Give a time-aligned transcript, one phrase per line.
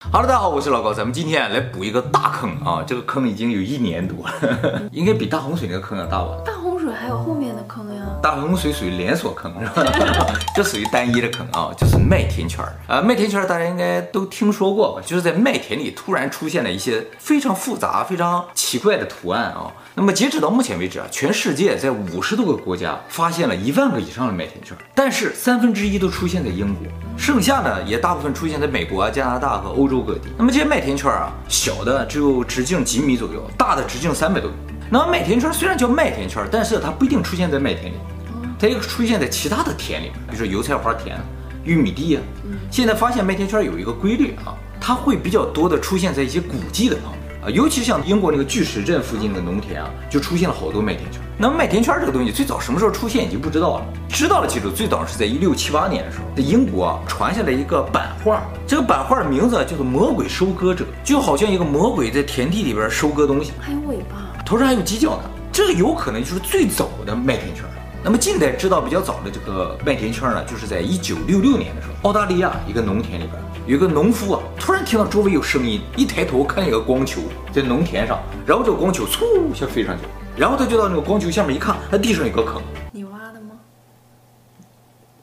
[0.00, 2.84] 哈喽，大家好，我是老高，咱们今天来补一个大坑啊！
[2.86, 6.38] 这个坑已经有一年多了， 应该比大洪水那个坑要大吧？
[6.46, 7.34] 大洪水还有后
[7.68, 8.02] 坑呀？
[8.22, 9.84] 大洪水属于连锁坑，是吧？
[10.56, 13.00] 这属于单一的坑啊，就是麦田圈儿啊。
[13.00, 15.02] 麦田圈儿大家应该都听说过吧？
[15.04, 19.70] 就是在麦田里突然出现了一些非常复杂、非常奇怪的图案啊。
[19.94, 30.28] 那么截止到目前为止啊，全世界在五十多个国家发现了一万个以上的麦田圈儿，但是三分之一都出现在英国，剩下的也大部分出现在美国、加拿大和欧洲各地。
[30.38, 34.56] 那么这些麦田圈儿啊，小的只有直径几米左右，大的直径三百多米。
[34.90, 37.96] 那么麦田圈虽然叫麦田圈，但是它不一定出现在麦田里，
[38.58, 41.18] 它也出现在其他的田里，比如说油菜花田、
[41.62, 42.22] 玉米地啊。
[42.70, 51.20] 现在发现麦田圈有一个规律啊，它会比较多的出现在一些古迹的旁边啊，尤其像英国那个巨石阵附近的农田啊，就出现了好多麦田圈。
[51.36, 64.16] 那么麦田圈这个东西最早什么时候出现已经不知道了，知道的记住最早是在一六七八年的时候，在英国啊传下来一个版画，这个版画的名字叫做《魔鬼收割者》，就好像一个魔鬼在田地里边收割东西，还有尾巴。
[64.48, 67.66] 头上还有犄角呢，这个有可能就是最早的麦田圈。
[68.02, 73.34] 那么近代知道比较早的这个麦田圈呢，就是在一九六六年的时候，澳大利亚一个农田里边
[73.66, 77.20] 有一个农夫啊，突然听到周围有声音，一抬头看见一个光球
[77.52, 80.04] 在农田上，然后这个光球嗖一下飞上去，
[80.34, 82.62] 然后他就到那个光球下面一看，他地上有个坑。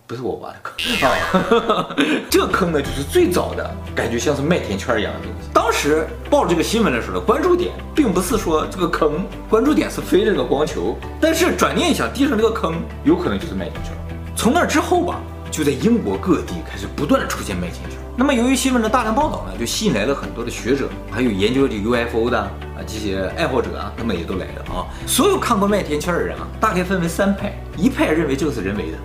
[0.08, 1.90] 不是我挖的坑啊，
[2.30, 5.50] 这坑呢，就是最早的感觉像是麦田圈一样的东西。
[5.52, 10.96] 当时报这个新闻的时候呢，关注点并不是说这个坑，关注点是飞这个光球。
[11.20, 13.94] 但是转念一想，地上这个坑有可能就是麦田圈。
[14.36, 17.98] 从那之后吧，就在英国各地开始不断的出现麦田圈。
[18.16, 22.52] 那么由于新闻的大量报道呢，就吸引来了很多的学者，还有研究这 UFO 的啊
[22.86, 24.86] 这些爱好者啊，他们也都来了啊。
[25.08, 28.98] 所有看过麦田圈的人啊，大概分为三派，一派认为这个是人为的。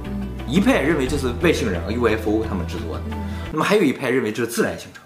[0.51, 3.03] 一派认为这是外星人和 UFO 他们制作的，
[3.53, 5.03] 那么还有一派认为这是自然形成。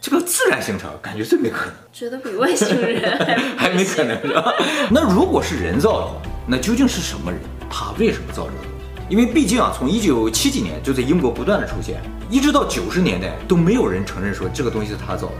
[0.00, 4.52] 这个自然形成感觉最没可能，觉得比外星人还 没可能是吧？
[4.92, 6.12] 那如果是人造的话，
[6.46, 7.40] 那究竟是什么人？
[7.70, 8.68] 他为什么造这个东西？
[9.08, 15.34] 因为毕竟啊，从一九七几年就在英国不断的出现，一直到九十年代都没有人承认说这个东西是他造的。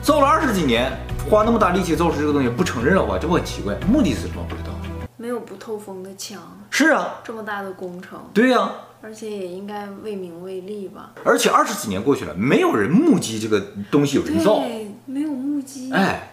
[0.00, 0.90] 造了二十几年，
[1.28, 3.74] 花那么大力气造出这个东西不承认的话，这不很奇怪？
[3.86, 4.42] 目的是什么？
[4.48, 4.61] 不知道。
[5.22, 11.12] 没有不透风的墙，是啊，这么大的工程，对呀、啊，而且也应该为名为利吧。
[11.24, 15.92] 而且二十几年过去了，没有人目击这个东西有人造，对，没有目击。
[15.92, 16.28] 哎，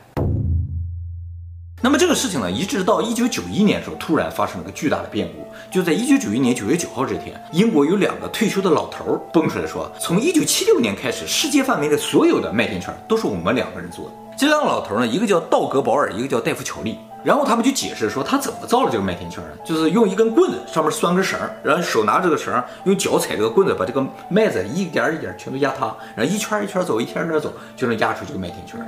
[1.84, 5.46] 那么这个事情呢，一直到一九九一年的时候，突然发生了个巨大的变故。
[5.72, 14.12] 就在一九九一年九月九号这天，英国有两个退休的老头儿蹦出来说，从一九七六年开始，世界范围的所有的麦田圈都是我们两个人做的。
[14.36, 16.98] 这两个老头呢，一个叫道格保尔，一个叫戴夫乔利。
[17.22, 19.50] 然后他们就解释说，他怎么造了这个麦田圈呢？
[19.66, 28.80] 就是用一根棍子上面拴根绳，然后手拿这个绳，用脚踩这个棍子，把这个麦子一点一点全都压塌，然后一圈一圈走，一圈一圈走，就能压出这个麦田圈。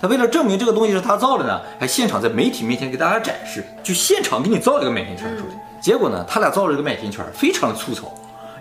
[0.00, 5.54] 他为了证明这个东西是他造的呢，还现场在媒体面前给大家展示，就现场给你造了个麦田圈出来。
[5.80, 8.12] 结果呢，他俩造了这个麦田圈，非常的粗糙，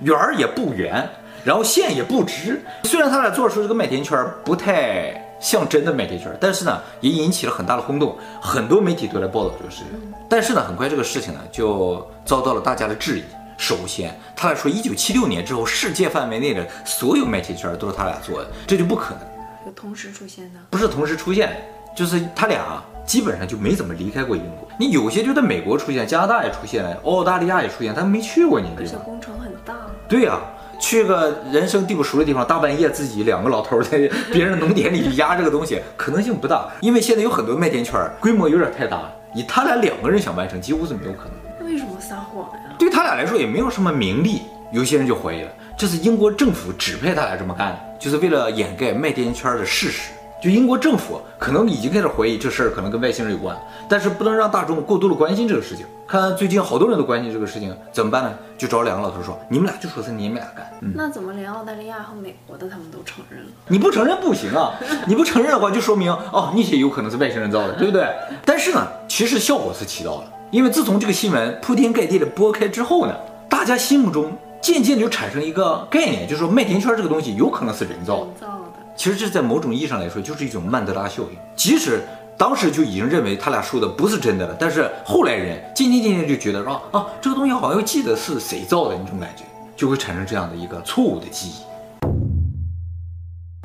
[0.02, 1.10] 圆儿也不圆，
[1.44, 2.64] 然后线也不直。
[2.84, 5.25] 虽然他俩做出这个麦田圈不太。
[5.40, 9.88] 像真的麦田圈，但是呢，也引起了很大的轰动，很多媒体都来报道这个事情。
[10.30, 13.24] 但是呢，很快这个事情呢就遭到了大家的质疑。
[13.58, 19.22] 首先，他俩说一九七六年之后，世界范围内的所有麦田圈都是他俩做的，这就不可能。
[19.66, 20.60] 有同时出现的？
[20.70, 21.56] 不是同时出现，
[21.96, 24.68] 就是他俩啊，基本上就没怎么离开过英国。
[24.78, 29.00] 你有些就在美国出现，加拿大也出现，澳大利亚也出现，他们没去过你这地方。
[29.00, 29.74] 而且工程很大。
[30.10, 30.52] 对呀、啊。
[30.80, 33.98] 去个人生地不熟的地方，大半夜自己两个老头在
[34.32, 36.70] 别人的农田里去压这个东西，可能性不大。
[36.82, 41.34] 因为现在有很多麦田圈，规模有点太大，以他俩两个人想完成，几乎是没有可能。
[41.60, 42.76] 那为什么撒谎呀？
[42.78, 44.42] 对他俩来说也没有什么名利，
[44.72, 50.12] 有些人就怀疑了，这是英国政府指派他俩这么干的，就是为了掩盖麦田圈的事实。
[50.46, 53.58] 就英国政府可能已经开始怀疑这事儿可能跟外星人有关，
[53.90, 55.88] 但是不能让大众过度的关心这个事情。
[56.08, 58.32] 看最近好多人都关心这个事情，怎么办呢？
[58.56, 63.48] 就找两个老头说：“你们俩就说是你们俩干。”嗯，那怎么连澳大利亚和美国的他们都承认了？
[63.68, 64.76] 你不承认不行啊！
[65.08, 68.08] 你不承认的话，就说明哦，那些有可能是外星人造的，对不对？
[68.46, 73.16] 但是呢，其实效果是起到了，因为自从这个新闻铺天盖地的播开之后呢，
[73.50, 74.32] 大家心目中
[74.62, 78.28] 渐渐就产生一个概念，就是说麦田圈这个东西有可能是人造的。
[78.96, 81.38] 其实这在某种意义上来说，就是一种曼德拉效应。
[81.56, 82.02] 即使
[82.38, 89.44] 当时就已经认为他俩说的不是真的了，但是后来人渐渐渐渐就觉得说啊，这个东西好像又记得是谁造的那种感觉，
[89.76, 91.75] 就会产生这样的一个错误的记忆。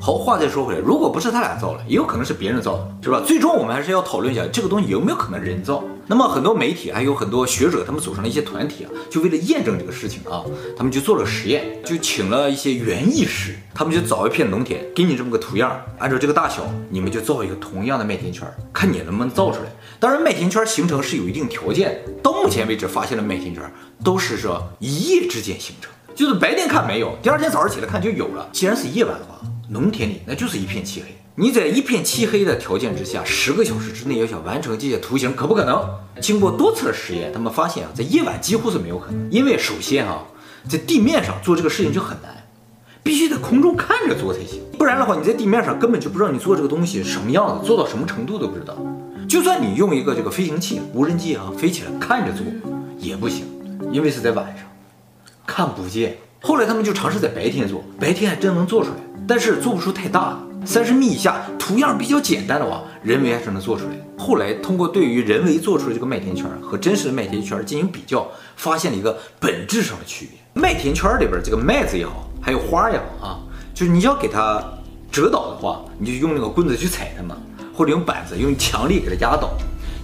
[0.03, 3.21] 好，话再说回来，如果不是他俩造了，也有可能是别人造的，是吧？
[3.23, 5.83] 最终我们还是要讨论一下这个东西有没有可能人造。
[6.07, 10.43] 那么很多媒体还有很多学者，他们组成了一些团体啊，就为了验证这个事情啊，
[10.75, 19.71] 他们就做了实验，就请了一些园艺师，他们就找一片农田，给你这么个图样，按照这个大小，你们就造一个同样的麦田圈，看你能不能造出来。
[19.99, 23.71] 当然，麦田圈形成是有一定条件，到目前为止发现的麦田圈
[24.03, 28.49] 都是说一夜之间形成，就是白天看没有，第二天早上起来看就有了。
[28.51, 29.35] 既然是夜晚的话。
[29.71, 35.81] 农田里那就是一片漆黑，你在一片漆黑的条件之下，十个小时之内要想完成这些图形，可不可能？
[36.19, 40.25] 经过多次的实验，他们发现啊，在夜晚几乎是没有可能，因为首先啊，
[40.67, 42.43] 在地面上做这个事情就很难，
[43.01, 48.77] 必须在空中看着做才行，不然的话，你在地面上根本就不知道你做这个东西什么样子，做到什么程度都不知道。
[49.29, 52.45] 就算你用一个这个飞行器、无人机啊飞起来看着做，
[52.97, 53.45] 也不行，
[53.93, 54.65] 因为是在晚上，
[55.47, 56.17] 看不见。
[56.43, 58.95] 后来他们就尝试在白天做，白天还真能做出来，
[59.27, 63.91] 但是做不出太大，三十米以下图样比较简单的话，人为还是能做出来。
[64.17, 70.39] 后来通过对于人为做出的这个麦田圈和真实的麦田圈进行比较，发现了一个本质上的区别。
[70.59, 73.39] 麦田圈里边这个麦子也好，还有花也好啊，
[73.75, 74.63] 就是你要给它
[75.11, 77.37] 折倒的话，你就用那个棍子去踩它嘛，
[77.71, 79.51] 或者用板子用强力给它压倒，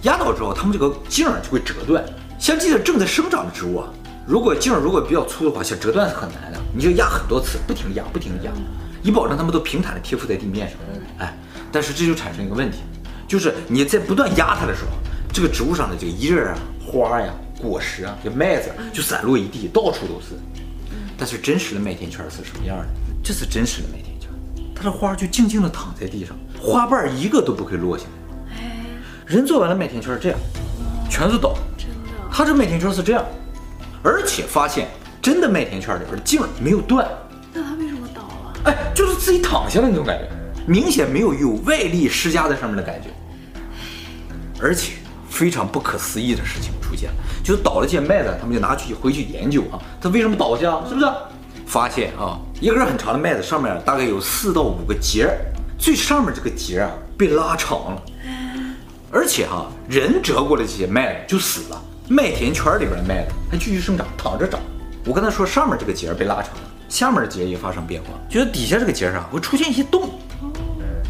[0.03, 2.05] 压倒之后，它们这个茎就会折断。
[2.37, 3.89] 像这些正在生长的植物啊。
[4.27, 6.59] 如果茎如果比较粗的话，想折断是很难的。
[6.75, 8.51] 你就压很多次，不停地压，不停地压，
[9.01, 10.77] 以保证它们都平坦的贴附在地面上。
[11.19, 11.33] 哎，
[11.71, 12.79] 但是这就产生一个问题，
[13.25, 14.89] 就是你在不断压它的时候，
[15.31, 16.53] 这个植物上的这个叶啊、
[16.85, 20.35] 花呀、果实啊、这麦子就散落一地，到处都是。
[21.17, 22.85] 但是真实的麦田圈是什么样的？
[23.23, 24.29] 这是真实的麦田圈，
[24.75, 28.61] 它的花就静静地躺在地上，花瓣一个都不会落下来。
[29.25, 30.39] 人做完了麦田圈这样，
[31.09, 31.57] 全是倒。
[31.77, 31.95] 真的，
[32.29, 33.25] 它这麦田圈是这样。
[34.03, 34.87] 而且发现
[35.21, 37.07] 真的麦田圈里边的茎没有断，
[37.53, 38.53] 那它为什么倒了？
[38.65, 40.29] 哎，就是自己躺下了那种感觉，
[40.65, 43.09] 明显没有有外力施加在上面的感觉。
[44.59, 44.93] 而且
[45.29, 50.81] 非常不可思议的事情出现了，就是倒了这些麦子，他们就拿去回去研究啊，它为什么倒下？
[50.87, 51.07] 是不是？
[51.65, 55.29] 发现啊，一根很长的麦子上面大概有四到五个节，
[55.77, 58.01] 最上面这个节啊被拉长了，
[59.11, 61.83] 而且哈、啊，人折过来这些麦子就死了。
[62.09, 64.61] 麦田圈里边的麦子还继续生长，躺着长。
[65.05, 70.09] 我跟他说，上面这个节被拉长了，下面的节也发生变化，觉得底下这个节上会出现一些洞，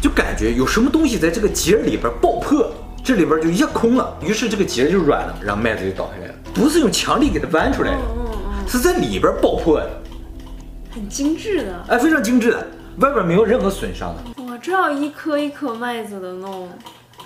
[0.02, 2.68] 就感觉有什么东西在这个节里边爆破，
[3.04, 6.34] 这里边就一下空了，于是这个节就软了，然后麦子就倒下来了。
[6.52, 7.98] 不是用强力给它弯出来的，
[8.66, 9.88] 是在里边爆破的，
[10.90, 12.66] 很精致的，哎，非常精致的，
[12.98, 14.42] 外边没有任何损伤的。
[14.42, 16.68] 我，这要一颗一颗麦子的弄。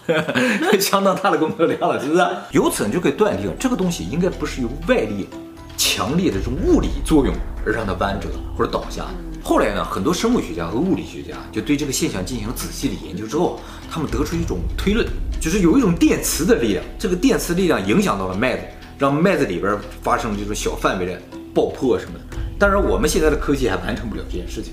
[0.81, 2.27] 相当大的工作量了，是不是？
[2.51, 5.29] 由此你就可以断定，这个东西应该不是由外力
[5.77, 7.35] 强烈的这种物理作用
[7.65, 9.07] 而让它弯折或者倒下。
[9.43, 13.59] 后来呢，很多生物学家和物理学家就对这个现象进行了仔细的研究之后，
[13.91, 15.07] 他们得出一种推论，
[15.41, 18.63] 就是有一种电磁的力量，这个电磁力量影响到了麦子，
[18.99, 21.21] 让麦子里边发生这种小范围的
[21.53, 22.25] 爆破什么的。
[22.59, 24.73] 当然，我们现在的科技还完成不了这件事情。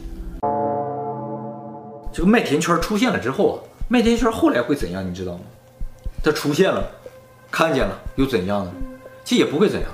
[2.14, 3.58] 这个麦田圈出现了之后啊。
[3.92, 5.04] 麦田圈后来会怎样？
[5.06, 5.40] 你知道吗？
[6.24, 6.88] 它出现了，
[7.50, 8.72] 看见了，又怎样呢？
[9.24, 9.90] 其实也不会怎样，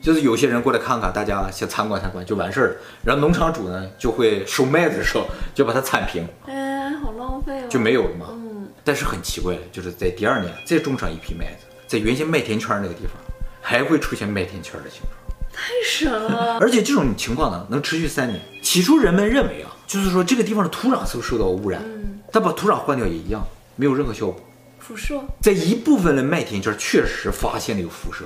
[0.00, 2.76] 就是有些人过来看看，大家先参观参观就完事儿了。
[3.04, 8.28] 然后农场主呢就会收麦子的时候就把它铲平，哎，好浪费哦，就没有了嘛。
[8.30, 8.66] 嗯。
[8.82, 13.12] 但是很奇怪，就是在第二年再种上一批麦子，在原先麦田圈那个地方
[13.60, 15.12] 还会出现麦田圈的形状。
[15.52, 16.56] 太神了！
[16.58, 18.40] 而且这种情况呢能持续三年。
[18.62, 21.82] 起初人们认为啊，就是说这个地方的土壤是不是受到污染？
[21.84, 23.46] 嗯但把土壤换掉也一样，
[23.76, 24.40] 没有任何效果。
[24.80, 28.24] 辐射在一部分的麦田圈确实发现了有辐射，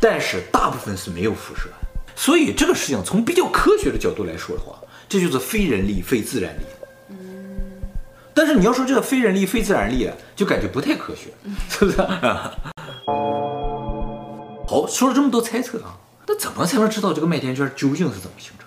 [0.00, 1.68] 但是大部分是没有辐射。
[2.14, 6.62] 所以这个事情从比较科学的角度来说的话，这就是非人力、非自然力。
[7.10, 7.16] 嗯。
[8.32, 11.30] 但是你要说这个非人力、非自然力啊，就感觉不太科学，
[11.68, 11.98] 是不是？
[14.66, 18.66] 好，说了这么多猜测啊，那怎么才能知道这个麦田圈究竟是怎么形成？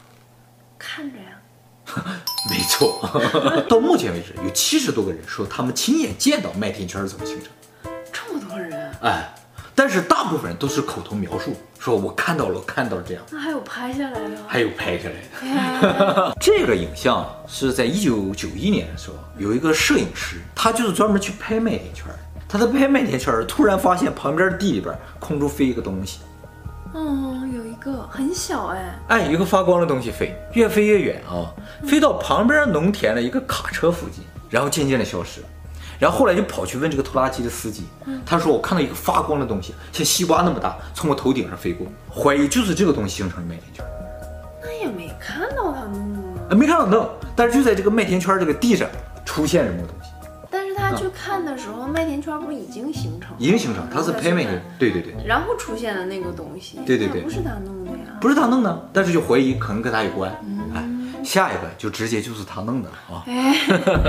[0.78, 1.42] 看着呀。
[2.50, 3.10] 没错，
[3.68, 7.52] 到目前为止有七十多个人说他们亲眼见到麦田圈是怎么形成。
[8.12, 8.92] 这么多人？
[9.02, 9.34] 哎，
[9.76, 13.24] 但是大部分人都是口头描述，说我看到了，我看到了这样。
[13.32, 14.38] 那还有拍下来的？
[14.48, 16.34] 还有拍下来的。
[16.40, 22.06] 这个影像是在一九九一年的时候，有一个摄影师，他就是专门去拍麦田圈。
[22.48, 26.20] 他在拍麦田圈，突然发现旁边地里边空中飞一个东西。
[26.94, 27.29] 哦，有一
[27.80, 31.50] 个很小哎，哎，有一个发光的东西飞，越飞越远啊，
[31.88, 35.48] 飞到旁边农田的一个卡车附近，然后渐渐的消失了。
[35.98, 37.86] 然后后来就跑去问这个拖拉机的司机，
[38.26, 43.86] 他说我看到一个发光的东西，像西瓜那么大，从我头顶上飞过，怀疑就是这个东西形成的麦田圈。
[44.62, 46.42] 那也没看到他弄的。
[46.50, 48.88] 啊，没看到灯，但是就在这个麦田圈这个地上
[49.26, 50.09] 出现什么东西，
[50.90, 53.36] 他去看的时候，麦田圈不是已经形成了？
[53.38, 60.32] 已经形成，他是拍麦田，对对对，然后出现的那个东西，对对对，不是他弄的呀，不是他弄的，但是就怀疑可能跟他有关。
[60.74, 60.84] 哎，
[61.24, 63.24] 下一个就直接就是他弄的啊。
[63.28, 63.56] 哎，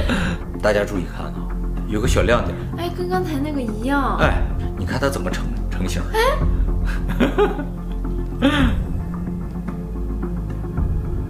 [0.62, 1.48] 大家注意看啊，
[1.88, 4.16] 有个小亮点，哎，跟刚才那个一样。
[4.18, 4.42] 哎，
[4.78, 6.02] 你看他怎么成成型？
[6.12, 6.18] 哎，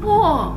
[0.06, 0.54] 哇。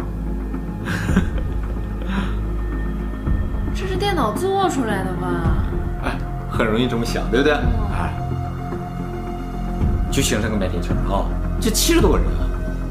[3.83, 5.65] 这是电脑做出来的吧？
[6.05, 6.17] 哎，
[6.49, 7.51] 很容易这么想，对不对？
[7.91, 8.13] 哎，
[10.09, 11.27] 就形成个麦田圈啊！
[11.59, 12.47] 这七十多个人啊，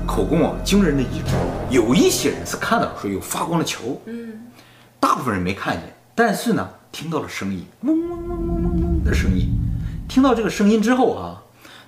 [0.06, 1.34] 口供啊，惊人的一致。
[1.70, 4.34] 有一些人是看到说有发光的球，嗯，
[5.00, 5.84] 大部分人没看见，
[6.14, 9.48] 但是呢，听到了声音，嗡嗡嗡嗡嗡嗡的声音。
[10.06, 11.42] 听到这个声音之后啊，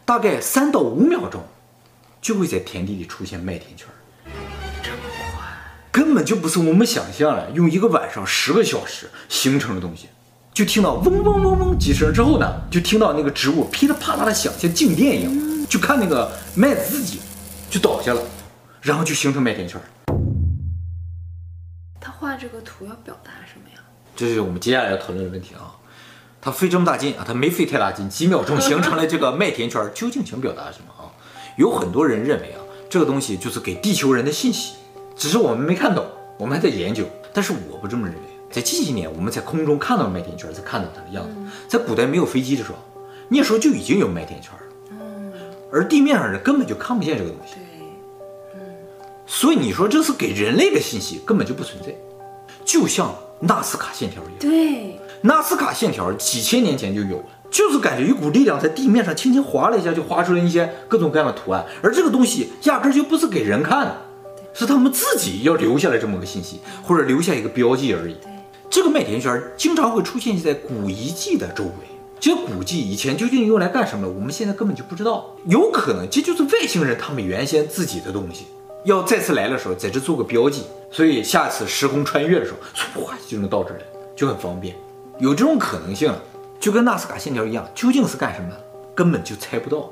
[0.06, 1.42] 大概三到五秒钟，
[2.22, 3.86] 就会在田地里出现麦田圈。
[5.94, 10.08] 根本就不是我们想象的，用一个晚上十个小时形成的东西，
[10.52, 17.20] 就听到嗡嗡嗡嗡几声之后呢，就听到那个植物噼里啪啦的响，像静电一样，就看那个麦子自己
[17.70, 18.20] 就倒下了，
[18.82, 19.80] 然后就形成麦田圈。
[22.00, 23.76] 他画这个图要表达什么呀？
[24.16, 25.78] 这是我们接下来要讨论的问题啊。
[26.40, 31.14] 他费这么大劲啊，他没费太大劲，几秒钟形成了这个麦田圈，究竟想表达什么啊？
[31.56, 32.58] 有很多人认为啊，
[32.90, 34.74] 这个东西就是给地球人的信息。
[35.16, 36.04] 只是我们没看懂，
[36.38, 37.04] 我们还在研究。
[37.32, 41.34] 但是我不这么认为，在近几年，我们在空中看到麦田圈，才看到它的样子。
[41.66, 42.78] 在古代没有飞机的时候，
[43.28, 44.60] 那时候就已经有麦田圈了。
[45.72, 47.54] 而地面上人根本就看不见这个东西。
[49.26, 51.92] 所以你说这是给人类的信息，根本就不存在。
[52.64, 54.36] 就像纳斯卡线条一样。
[54.38, 61.64] 对，纳斯卡线条几千年前就有了，就是感觉一股力量在地面上轻轻划了一下，就划出了一些各种各样的图案。
[61.82, 63.96] 而这个东西压根就不是给人看的。
[64.54, 68.16] 是他们自己要留下来这么个信息，或者留下一个标记而已。
[68.70, 71.70] 这个麦田圈经常会出现在古遗迹的周围。
[72.18, 74.08] 这些古迹以前究竟用来干什么？
[74.08, 75.36] 我们现在根本就不知道。
[75.46, 78.46] 有可能这就是外星人他们原先自己的东西，
[78.84, 83.84] 要再次来的时候在这做个标记，所以下次时空穿越的时候，唰就能到这儿来，
[84.16, 84.74] 就很方便。
[85.18, 86.14] 有这种可能性，
[86.58, 88.48] 就跟纳斯卡线条一样，究竟是干什么？
[88.94, 89.90] 根本就猜不到。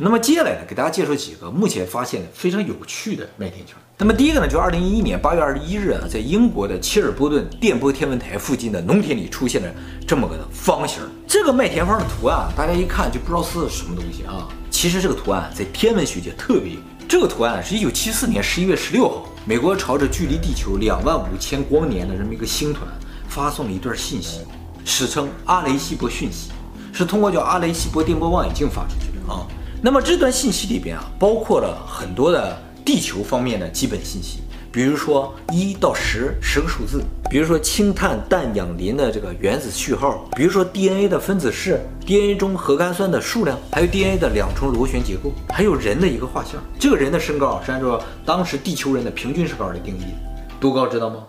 [0.00, 3.74] 那么接下来呢，给大家介绍几个目前发现的非常有趣的麦田圈。
[3.98, 9.68] 那么第一个呢，就是二零一一年八月二十一日啊，在英国的切尔波顿电波天文台附近的农田里出现了
[10.06, 11.00] 这么个方形。
[11.26, 14.46] 这个麦田方的图案，大家一看就不知道是什么东西啊。
[14.70, 16.82] 其实这个图案在天文学界特别有名。
[17.08, 22.86] 这个图案是一九七四年十一月十六号，美国朝着距离地球两万五千光年的这么一个星团
[23.26, 24.42] 发送了一段信息，
[24.84, 26.52] 史称阿雷西博讯息，
[26.92, 29.44] 是通过叫阿雷西博电波望远镜发出去的啊。
[29.80, 34.40] 那么这段信息里边啊，包括了很多的地球方面的基本信息，
[34.72, 46.54] 比如说一到十十个数字，比如说氢碳氮氧磷的这个原子序号，比如说 DNA 的分子式，DNA 中核苷酸的数量，还有 DNA 的两重螺旋结构，还有人的一个画像。
[46.76, 51.24] 这个人的身高是按照当时地球人的平均身高来定义的，多高知道吗？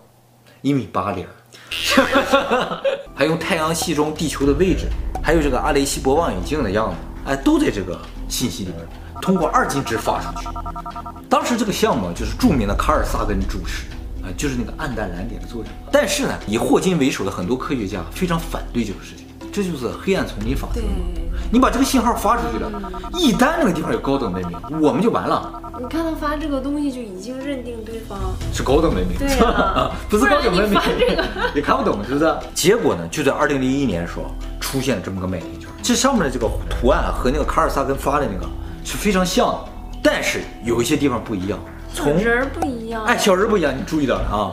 [0.62, 1.24] 一米八零。
[3.14, 4.88] 还有太阳系中地球的位置，
[5.22, 8.00] 还有这个阿雷西博望远镜的样子，哎，都在这个。
[8.30, 8.88] 信息里面
[9.22, 10.48] 通过二进制发出去。
[11.28, 13.88] 当时这个项目就是著名的卡尔萨根主持，
[14.24, 15.70] 啊，就是那个暗淡蓝点的作者。
[15.92, 20.82] 但是呢，以霍金为首的很多科学家非常反对这个事情，这就是黑暗丛林法则。
[21.52, 22.70] 你把这个信号发出去了，
[23.14, 25.62] 一旦那个地方有高等文明，我们就完了。
[25.80, 28.20] 你看他发这个东西就已经认定对方
[28.54, 31.26] 是高等文明，对啊， 不是高等文明，这个
[31.56, 32.36] 你看不懂是不是？
[32.54, 34.26] 结果呢，就在二零零一年的时候
[34.60, 35.70] 出现了这么个麦田圈。
[35.82, 38.46] 这上面的这个图案和那个卡尔萨根发的那个
[38.84, 39.60] 是非常像的，
[40.04, 41.58] 但是有一些地方不一样。
[41.94, 44.52] 从人不一样，哎，小人不一样，你注意到了啊？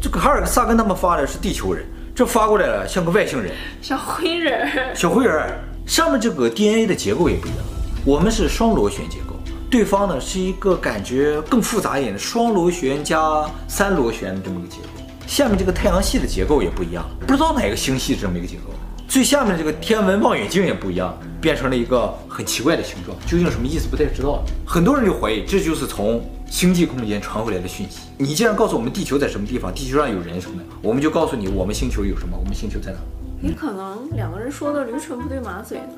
[0.00, 1.84] 这个卡尔萨根他们发的是地球人，
[2.14, 3.50] 这发过来了像个外星人，
[3.80, 5.50] 小灰人，小灰人。
[5.86, 7.58] 上面这个 DNA 的结构也不一样，
[8.04, 9.34] 我们是双螺旋结构，
[9.70, 13.18] 对方呢是一个感觉更复杂一点的双螺旋加
[13.66, 14.88] 三螺旋的这么一个结构。
[15.26, 18.64] 下面这个太阳系的结构也不一样，不知道哪个星系这么一个结构。
[19.08, 24.44] 最下面的这个天文望远镜也不一样，变成了一个很奇怪的形状，究竟什么意思不太知道。
[24.66, 28.02] 很多人就怀疑这就是从星际空间传回来的讯息。
[28.18, 32.98] 你既然告诉我们地球在什么地方，地球上有人什么的，我们就告诉你我们星球有什么，我们星球在哪。
[33.40, 35.94] 也可能两个人说的驴唇不对马嘴呢。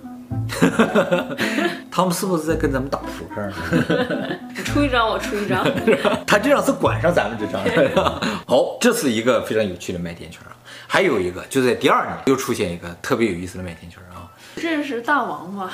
[1.90, 3.52] 他们是不是在跟咱们打扑克？
[4.56, 5.66] 你出一张，我出一张。
[6.24, 7.60] 他这张是管上咱们这张。
[8.46, 10.54] 好，这是一个非常有趣的麦田圈啊。
[10.86, 14.30] 还有一个，就在第二年又出现一个特别有意思的麦田圈啊！
[14.54, 15.68] 认识大王吗，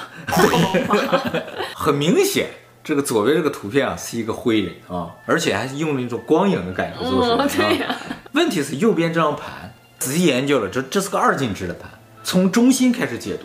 [1.74, 2.48] 很明显，
[2.82, 7.44] 这个左边这个图片啊是一个灰人啊，而且还是用了一种光影的感觉做出来的。
[7.44, 7.96] 哦对呀
[8.32, 11.90] 问题是右边这张盘仔细研究了，这这是个二进制的盘，
[12.22, 13.44] 从中心开始解读，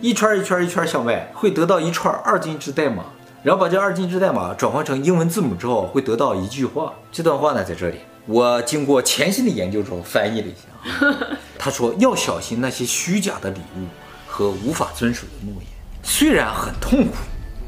[0.00, 3.04] 一圈一圈一圈向外，会得到一串二进制代码，
[3.42, 6.92] 然后把这二进制代码转换成英文字母之后，会得到一句话。
[7.12, 11.38] 这段话呢，在这里，我经过潜心的研究之后翻译了一下啊。
[11.58, 13.86] 他说要小心那些虚假的礼物
[14.26, 15.66] 和无法遵守的诺言，
[16.02, 17.12] 虽然很痛苦，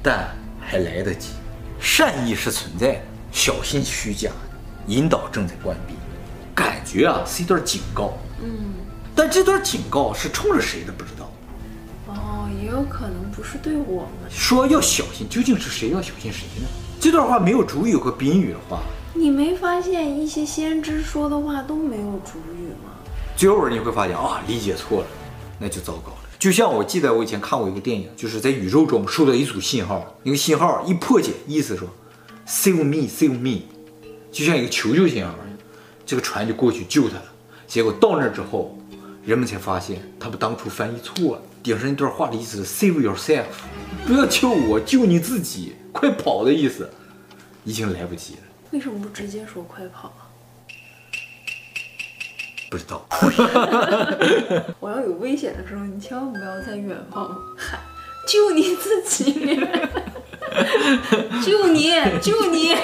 [0.02, 1.30] 但还来得及。
[1.78, 4.30] 善意是存在的，小心虚假，
[4.86, 5.94] 引导正在关闭。
[6.54, 8.74] 感觉啊是一段警告，嗯，
[9.14, 11.30] 但这段警告是冲着谁的不知道。
[12.06, 14.30] 哦，也有可能不是对我们。
[14.30, 16.66] 说要小心，究竟是谁要小心谁呢？
[17.00, 18.80] 这段话没有主语和宾语的话，
[19.12, 22.92] 你没发现一些先知说的话都没有主语吗？
[23.36, 25.06] 最后你会发现啊，理解错了，
[25.58, 26.23] 那就糟糕了。
[26.44, 31.88] 就像我记得我以前看过一个电影，就是在宇宙中收到一组信号，那个信号一破解，意思说
[32.46, 33.62] save me，save me，
[34.30, 35.34] 就像一个求救信号。
[36.04, 37.24] 这个船就过去救他了，
[37.66, 38.78] 结果到那儿之后，
[39.24, 41.42] 人们才发现他们当初翻译错了。
[41.62, 43.44] 顶上那段话的意思是 “save yourself”，
[44.06, 46.90] 不要救我，救你自己，快跑的意思，
[47.64, 48.40] 已经来不及了。
[48.70, 50.23] 为什么不直接说快跑啊？
[52.70, 53.06] 不知道。
[54.80, 57.78] 我要有危险的时候，你千万不要在远方喊
[58.26, 59.32] “救你自己”，
[61.44, 61.90] 救你，
[62.20, 62.74] 救你。